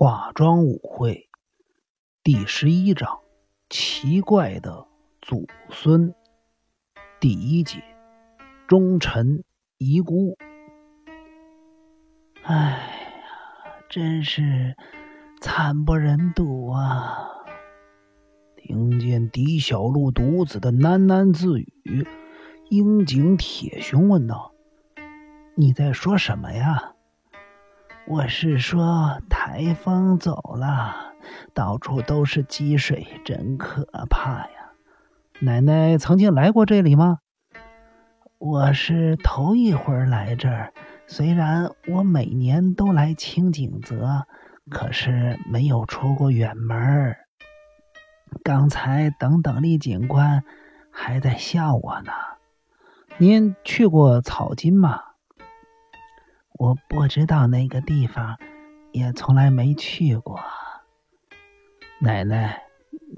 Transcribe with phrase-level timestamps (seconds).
[0.00, 1.28] 化妆舞会
[2.22, 3.18] 第十一章：
[3.68, 4.86] 奇怪的
[5.20, 6.14] 祖孙。
[7.18, 7.82] 第一节：
[8.68, 9.42] 忠臣
[9.76, 10.38] 遗孤。
[12.44, 14.76] 哎呀，真是
[15.40, 17.30] 惨不忍睹啊！
[18.54, 22.06] 听见狄小璐独子的喃喃自语，
[22.70, 24.54] 樱井铁雄问道
[25.58, 26.94] ：“你在说什么呀？”
[28.10, 31.12] 我是说，台风走了，
[31.52, 34.72] 到处都是积水，真可怕呀！
[35.40, 37.18] 奶奶曾经来过这里吗？
[38.38, 40.72] 我是头一回来这儿，
[41.06, 44.26] 虽然我每年都来清景泽，
[44.70, 47.14] 可是没有出过远门。
[48.42, 50.44] 刚才等等力警官
[50.90, 52.12] 还在笑我呢。
[53.18, 55.02] 您去过草津吗？
[56.58, 58.36] 我不知道那个地方，
[58.90, 60.40] 也从来没去过。
[62.00, 62.64] 奶奶，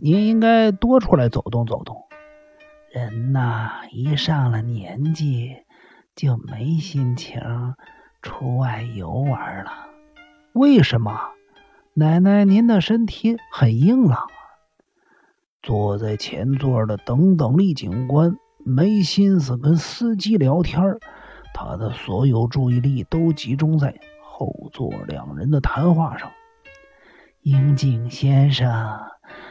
[0.02, 2.06] 您应该多出来走动走动。
[2.92, 5.56] 人呐，一上了年纪，
[6.14, 7.40] 就没心情
[8.20, 9.72] 出外游玩了。
[10.52, 11.18] 为什么？
[11.94, 14.28] 奶奶，您的身体很硬朗啊。
[15.62, 21.00] 坐在前座的等等力警官没心思跟司机聊天儿。
[21.62, 23.94] 他的所有注意力都集中在
[24.24, 26.30] 后座两人的谈话上。
[27.42, 28.98] 樱井先生，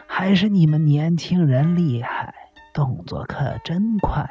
[0.07, 2.33] 还是你们年轻人厉害，
[2.73, 4.27] 动作可真快。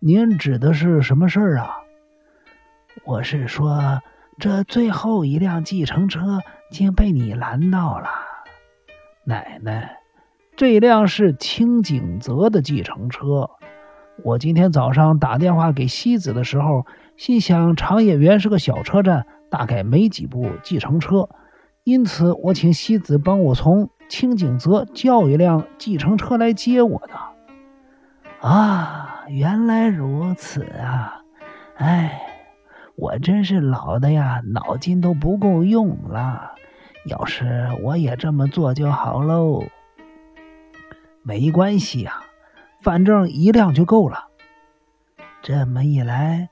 [0.00, 1.76] 您指的是什么事儿啊？
[3.04, 4.02] 我是说，
[4.38, 6.40] 这最后一辆计程车
[6.72, 8.08] 竟被你拦到了。
[9.24, 9.98] 奶奶，
[10.56, 13.50] 这辆是清景泽的计程车。
[14.24, 16.86] 我今天早上打电话给西子的时候，
[17.16, 21.28] 心想长野原是个小车站，大概没几部计程车，
[21.84, 28.48] 因此我请西子帮我从清景泽叫一辆计程车来接我的。
[28.48, 31.22] 啊，原来如此啊！
[31.76, 32.20] 哎，
[32.96, 36.52] 我真是老的呀，脑筋都不够用了。
[37.06, 39.62] 要是我也这么做就好喽。
[41.22, 42.22] 没关系呀。
[42.86, 44.28] 反正一辆就够了。
[45.42, 46.50] 这么一来，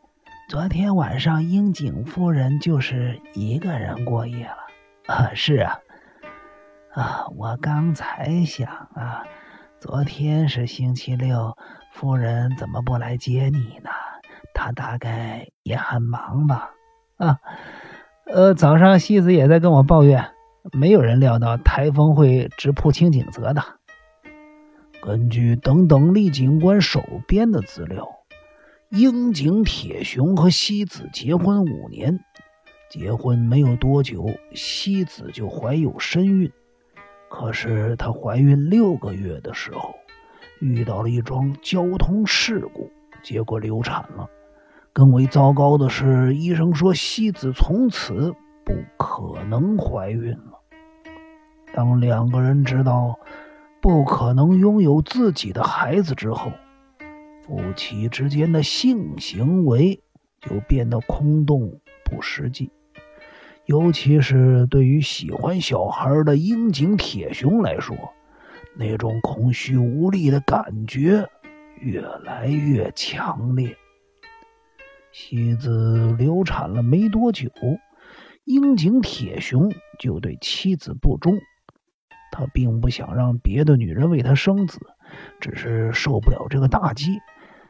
[0.49, 4.57] 昨天晚上樱井夫人就是一个人过夜了。
[5.07, 5.79] 啊，是啊，
[6.93, 9.23] 啊，我刚才想啊，
[9.79, 11.57] 昨天是星期六，
[11.93, 13.91] 夫人怎么不来接你呢？
[14.53, 16.73] 她大概也很忙吧？
[17.17, 17.39] 啊，
[18.27, 20.33] 呃，早上西子也在跟我抱怨，
[20.73, 23.63] 没有人料到台风会直扑清景泽的。
[25.05, 28.09] 根据等等力警官手边的资料，
[28.89, 32.19] 樱井铁雄和西子结婚五年，
[32.89, 36.51] 结婚没有多久，西子就怀有身孕。
[37.29, 39.95] 可是她怀孕六个月的时候，
[40.63, 42.91] 遇到了一桩交通事故，
[43.23, 44.27] 结果流产了。
[44.95, 48.33] 更为糟糕的是，医生说西子从此
[48.65, 50.59] 不可能怀孕了。
[51.75, 53.19] 当两个人知道。
[53.85, 56.51] 不可能拥有自己的孩子之后，
[57.43, 60.01] 夫妻之间的性行为
[60.41, 62.73] 就变得空洞不实际。
[63.67, 67.95] 尤其是对于喜欢小孩的樱井铁雄来说，
[68.75, 71.29] 那种空虚无力的感觉
[71.79, 73.77] 越来越强烈。
[75.13, 77.51] 妻子流产了没多久，
[78.47, 81.39] 樱井铁雄就对妻子不忠。
[82.37, 84.81] 他并不想让别的女人为他生子，
[85.39, 87.21] 只是受不了这个打击，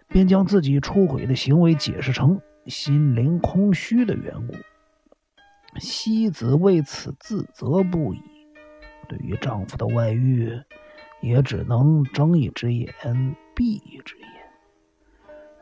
[0.09, 4.55] 便将自己出轨的行为解释成心灵空虚的缘故。
[5.79, 8.23] 西子为此自责不已，
[9.07, 10.51] 对于丈夫的外遇，
[11.21, 12.89] 也只能睁一只眼
[13.55, 14.27] 闭一只眼。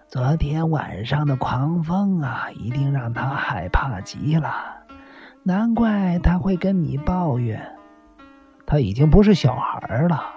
[0.07, 4.87] 昨天晚上的狂风啊，一定让他害怕极了，
[5.43, 7.75] 难怪他会跟你抱怨。
[8.73, 10.37] 他已经不是小孩了，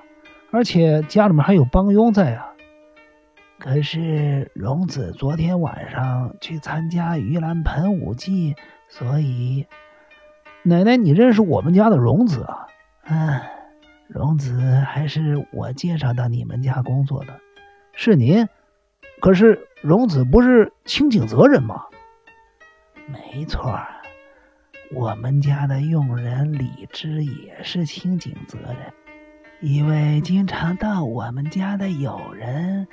[0.52, 2.52] 而且家里面还有帮佣在啊。
[3.60, 8.54] 可是荣子昨天晚上去参加盂兰盆舞祭，
[8.90, 9.66] 所以
[10.64, 12.68] 奶奶，你认识我们家的荣子啊？
[13.06, 13.40] 嗯，
[14.10, 17.40] 荣子还是我介绍到你们家工作的，
[17.94, 18.50] 是您？
[19.22, 21.86] 可是荣子不是清景泽人吗？
[23.08, 23.80] 没错。
[24.92, 28.94] 我们家的佣人李芝也是清景泽人，
[29.60, 32.88] 一位经常到我们家的友人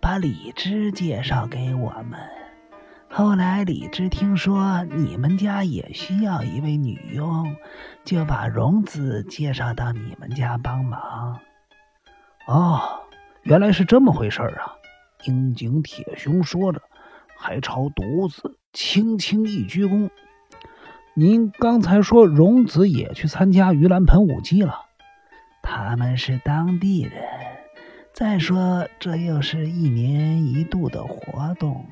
[0.00, 2.18] 把李芝介绍给我们。
[3.08, 7.54] 后来李芝听说你们家也需要一位女佣，
[8.04, 11.38] 就把荣子介绍到你们家帮忙。
[12.46, 12.80] 哦，
[13.42, 14.72] 原来是这么回事儿啊！
[15.26, 16.82] 樱井铁雄说着，
[17.36, 20.10] 还朝独子轻轻一鞠躬。
[21.16, 24.86] 您刚才说荣子也去参加盂兰盆舞祭了？
[25.62, 27.22] 他们是当地人。
[28.12, 31.86] 再说，这又是一年一度的活动。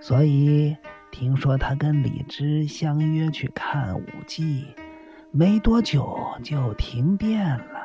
[0.00, 0.74] 所以
[1.10, 4.68] 听说他跟李芝相约去看舞祭，
[5.30, 7.84] 没多久就停电了。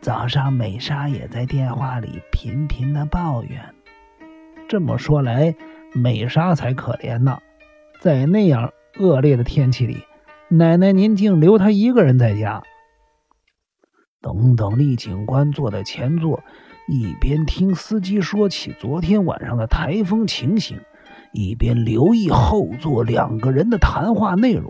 [0.00, 3.60] 早上美莎也在电话里频频的抱怨。
[4.68, 5.54] 这么说来，
[5.94, 7.38] 美莎才可怜呢，
[8.00, 10.04] 在那样恶劣的天气里，
[10.48, 12.62] 奶奶您竟留她一个人在家。
[14.20, 16.42] 等等，厉警官坐在前座，
[16.88, 20.78] 一边听司机说起昨天晚上的台风情形。
[21.32, 24.68] 一边留意后座两个人的谈话内容，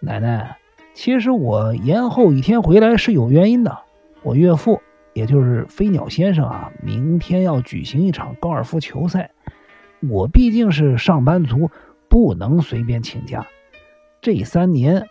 [0.00, 0.56] 奶奶，
[0.94, 3.78] 其实我延后一天回来是有原因的。
[4.24, 4.82] 我岳父，
[5.14, 9.30] 也就是飞鸟先生啊，明天要举行一场高尔夫球赛，
[10.08, 11.70] 我毕竟是上班族，
[12.10, 13.46] 不能随便请假。
[14.20, 15.06] 这三年，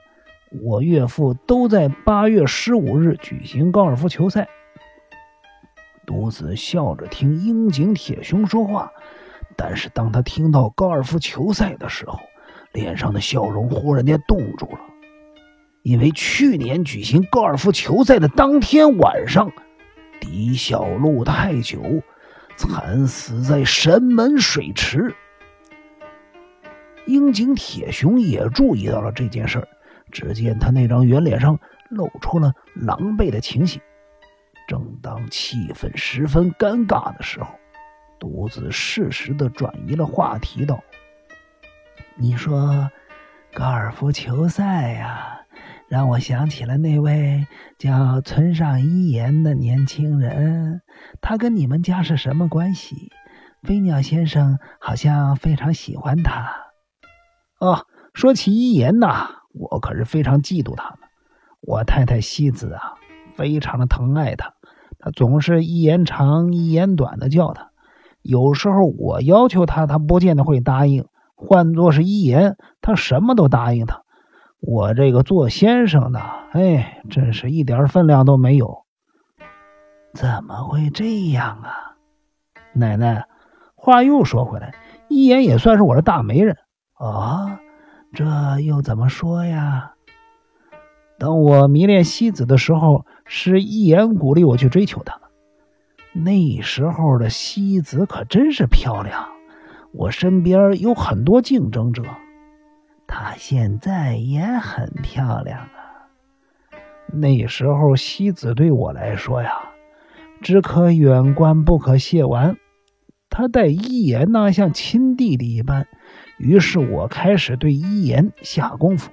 [0.62, 4.48] 我岳父都在八月十五日举行高尔夫球赛。
[6.06, 8.92] 独子笑着听樱井铁雄说话。
[9.56, 12.20] 但是当他听到高尔夫球赛的时候，
[12.72, 14.80] 脸上的笑容忽然间冻住了，
[15.82, 19.52] 因为去年举行高尔夫球赛的当天晚上，
[20.22, 21.82] 狄小路太久
[22.56, 25.14] 惨死在神门水池。
[27.10, 29.68] 樱井铁雄也注意到了这件事儿，
[30.12, 31.60] 只见他那张圆脸上
[31.90, 33.82] 露出了狼狈的情形。
[34.68, 37.50] 正当气氛十分尴尬的时候。
[38.20, 40.84] 独子适时的转移了话题，道
[42.20, 42.92] ：“你说
[43.54, 45.40] 高尔夫球赛呀，
[45.88, 47.48] 让我想起了那位
[47.78, 50.82] 叫村上一言的年轻人。
[51.22, 53.10] 他跟你们家是什么关系？
[53.64, 56.69] 飞鸟先生好像非常喜欢他。
[57.60, 61.00] 哦，说起一言呐，我可是非常嫉妒他的。
[61.62, 62.96] 我太太西子啊，
[63.36, 64.54] 非常的疼爱他，
[64.98, 67.70] 他总是一言长一言短的叫他。”
[68.22, 71.04] 有时候我要求他，他不见得会答应；
[71.36, 74.04] 换作是一言，他什么都答应他。
[74.60, 76.20] 我这个做先生的，
[76.52, 78.84] 哎，真是一点分量都没有。
[80.14, 81.96] 怎么会这样啊？
[82.74, 83.26] 奶奶，
[83.76, 84.76] 话又说回来，
[85.08, 86.58] 一言也算是我的大媒人
[87.00, 87.58] 哦。
[88.14, 89.94] 这又怎么说呀？
[91.20, 95.20] 等我迷恋西子的时候，是一言鼓励我去追求她。
[96.14, 99.28] 那时候的西子可真是漂亮，
[99.92, 102.04] 我身边有很多竞争者。
[103.06, 106.10] 她现在也很漂亮啊。
[107.14, 109.52] 那时候西子对我来说呀，
[110.42, 112.58] 只可远观不可亵玩。
[113.30, 115.88] 她待一言呢像亲弟弟一般，
[116.40, 119.12] 于是我开始对一言下功夫。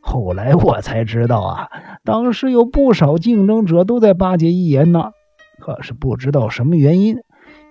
[0.00, 1.68] 后来我才知道啊，
[2.04, 5.10] 当时有不少竞争者都在巴结一言呢。
[5.58, 7.16] 可是不知道什么原因，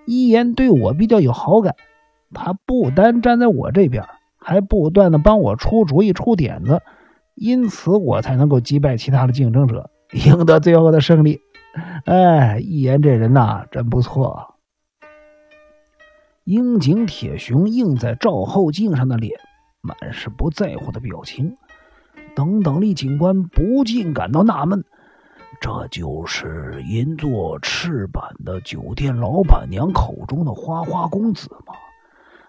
[0.06, 1.76] 一言对我比较有好感。
[2.34, 4.04] 他不单站在我这边，
[4.38, 6.82] 还不断的帮我出主意、出点子，
[7.36, 11.40] 因此我才能够击败其他的竞争者，赢得最后的胜利。
[12.06, 14.55] 哎，一言这人呐，真不错。
[16.46, 19.34] 樱井铁雄映在照后镜上的脸，
[19.82, 21.56] 满是不在乎的表情。
[22.36, 24.86] 等等力警官不禁感到纳闷。
[25.60, 31.74] 这就是银座赤坂的酒店老板娘口中的花花公子吗？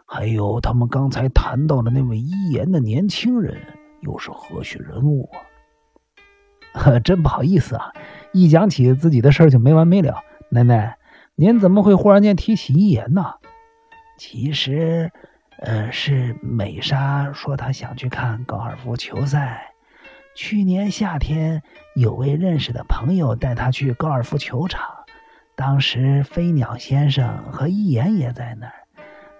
[0.04, 3.56] 还有他们刚才谈到的那位一言的年轻人，
[4.02, 5.40] 又是何许人物啊？
[6.78, 7.94] 呵真不好意思啊，
[8.34, 10.16] 一讲起自己的事儿就没完没了。
[10.50, 10.98] 奶奶，
[11.34, 13.36] 您怎么会忽然间提起一言呢？
[14.16, 15.10] 其实，
[15.58, 19.72] 呃，是美莎说她想去看高尔夫球赛。
[20.34, 21.62] 去年夏天，
[21.94, 24.82] 有位认识的朋友带她去高尔夫球场，
[25.54, 28.72] 当时飞鸟先生和一言也在那儿。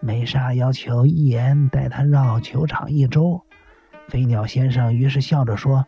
[0.01, 3.43] 美莎要求一言带她绕球场一周，
[4.09, 5.87] 飞鸟先生于是笑着说：“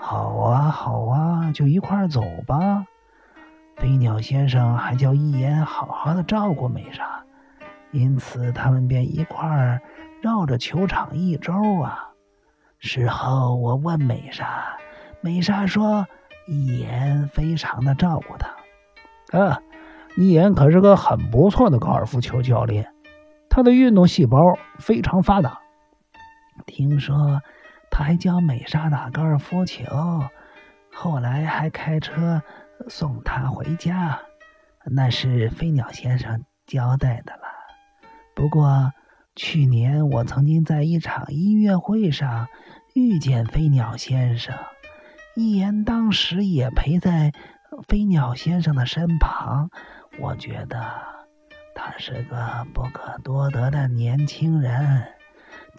[0.00, 2.84] 好啊，好啊，就一块儿走吧。”
[3.76, 7.15] 飞鸟先生还叫一言好好的照顾美莎，
[7.96, 9.80] 因此他们便一块儿
[10.20, 12.10] 绕着球场一周啊。
[12.78, 14.76] 事后我问美莎，
[15.22, 16.06] 美莎说
[16.46, 19.38] 一言非常的照顾他。
[19.38, 19.60] 啊，
[20.14, 22.92] 一言可是个很不错的高尔夫球教练，
[23.48, 25.58] 他的运动细胞非常发达。
[26.66, 27.40] 听说
[27.90, 29.84] 他还教美莎打高尔夫球，
[30.92, 32.42] 后来还开车
[32.88, 34.20] 送她回家。
[34.84, 37.45] 那是飞鸟先生交代的了。
[38.36, 38.92] 不过
[39.34, 42.48] 去年我曾经在一场音乐会上
[42.94, 44.54] 遇见飞鸟先生，
[45.34, 47.32] 一言当时也陪在
[47.88, 49.70] 飞鸟先生的身旁。
[50.20, 50.78] 我觉得
[51.74, 55.02] 他是个不可多得的年轻人。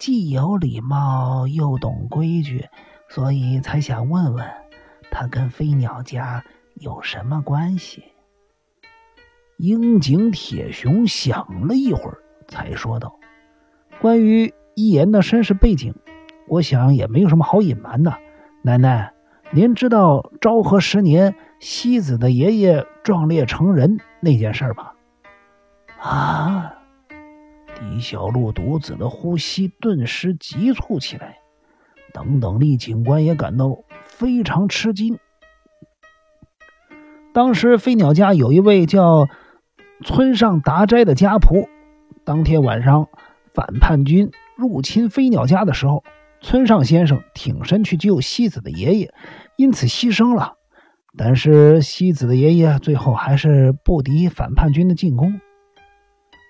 [0.00, 2.66] 既有礼貌又懂规矩，
[3.08, 4.44] 所以才想问问
[5.12, 8.02] 他跟飞鸟家有什么关系。
[9.58, 13.18] 樱井铁雄想了一会儿，才说道
[14.00, 15.94] ：“关于一言的身世背景，
[16.48, 18.12] 我想也没有什么好隐瞒的。
[18.62, 19.12] 奶奶，
[19.52, 24.94] 您知道昭和十年西子的爷爷壮烈成人那件事吧？”
[26.00, 26.74] 啊！
[27.80, 31.38] 李小璐独子的呼吸顿时急促起来，
[32.12, 33.66] 等等厉警官也感到
[34.02, 35.18] 非常吃惊。
[37.32, 39.28] 当时飞鸟家有一位叫
[40.02, 41.68] 村上达斋的家仆，
[42.28, 43.08] 当天晚上
[43.54, 46.04] 反叛军入侵飞鸟家的时候，
[46.42, 49.14] 村上先生挺身去救西子的爷爷，
[49.56, 50.52] 因此牺牲了。
[51.16, 55.40] 但是西子的爷爷最后还是不敌反叛军的进攻。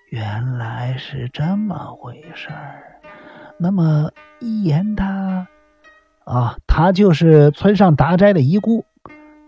[0.09, 2.99] 原来是这么回事儿。
[3.57, 5.47] 那么一言他，
[6.25, 8.83] 啊，他就是村上达斋的遗孤。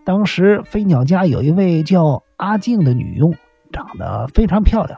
[0.05, 3.35] 当时飞鸟家有一位叫阿静的女佣，
[3.73, 4.97] 长得非常漂亮。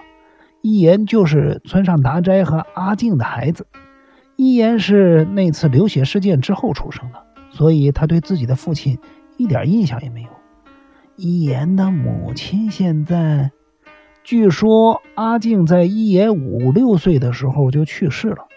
[0.64, 3.68] 一言就是村上达斋和阿静的孩子。
[4.38, 8.98] 一言是那次流血事件之后出生的，所以他对自己的父亲
[9.38, 10.30] 一点印象也没有。
[11.18, 13.52] 一言的母亲现在。
[14.24, 18.48] 据说阿静在一言五六岁的时候就去世了，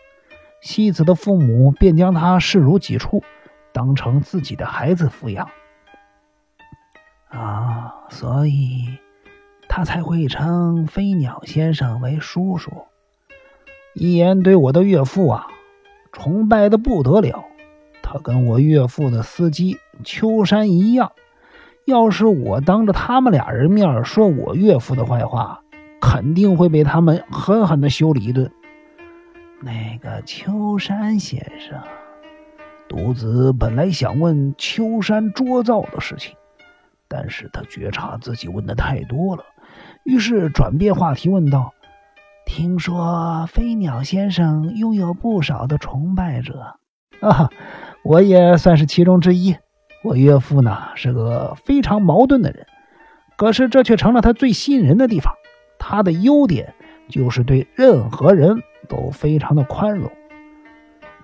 [0.60, 3.25] 西子的父母便将他视如己出，
[3.72, 5.48] 当成自己的孩子抚养。
[7.30, 8.96] 啊，所以
[9.76, 12.87] 他才会称飞鸟先生为叔叔。
[13.92, 15.49] 一言对我的岳父啊，
[16.12, 17.45] 崇拜的不得了。
[18.02, 21.12] 他跟我岳父的司机秋山一样。
[21.85, 25.61] 要是我当着他们俩人面说我岳父的坏话，
[26.00, 28.50] 肯定会被他们狠狠的修理一顿。
[29.61, 31.78] 那个秋山先生，
[32.88, 36.35] 独子本来想问秋山捉造的事情，
[37.09, 39.45] 但是他觉察自己问的太多了，
[40.06, 41.75] 于是转变话题问道
[42.46, 46.76] ：“听说飞鸟先生拥有不少的崇拜者
[47.20, 47.50] 啊，
[48.04, 49.56] 我也算是其中之一。”
[50.04, 52.64] 我岳父呢是个非常矛盾的人，
[53.36, 55.34] 可是这却成了他最吸引人的地方。
[55.76, 56.72] 他的优点
[57.08, 60.08] 就是对任何人都非常的宽容。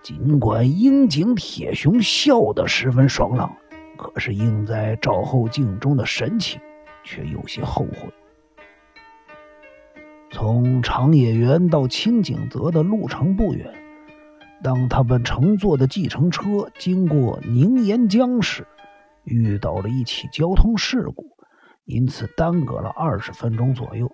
[0.02, 3.54] 尽管樱井铁雄笑得十分爽朗，
[3.96, 6.60] 可是映在赵后镜中的神情
[7.04, 8.12] 却有些后悔。
[10.32, 13.70] 从长野园到清井泽的路程不远，
[14.62, 18.66] 当他们乘坐的计程车经过宁岩江时，
[19.24, 21.36] 遇到了一起交通事故，
[21.84, 24.10] 因此耽搁了二十分钟左右。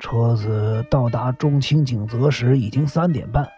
[0.00, 3.48] 车子到达中清井泽时已经三点半，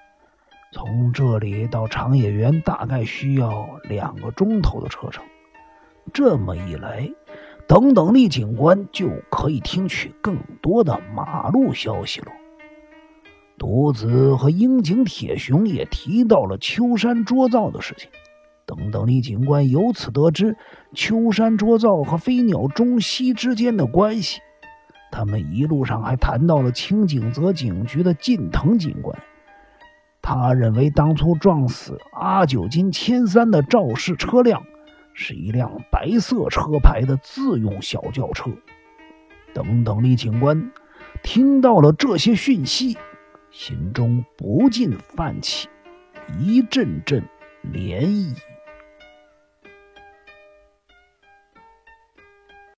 [0.71, 5.25] 从这里到长野园大概需要两个钟头的车程。
[6.13, 7.11] 这么一来，
[7.67, 12.29] 等等力警官就可以听取更多的马路消息了。
[13.57, 18.11] 独子和樱井铁雄也提到了秋山捉造的事情。
[18.67, 20.57] 等等力警官由此得知
[20.95, 24.41] 秋山卓造和飞鸟中西之间的关系。
[25.13, 29.17] 他们一路上还谈到了清井泽警局的近藤警官。
[30.21, 34.65] 他认为当初撞死阿九金千三的肇事车辆
[35.15, 38.51] 是一辆白色车牌的自用小轿车。
[39.55, 40.73] 等等李警官
[41.23, 42.99] 听到了这些讯息，
[43.51, 45.69] 心中不禁泛起
[46.39, 47.23] 一阵阵
[47.73, 48.37] 涟漪。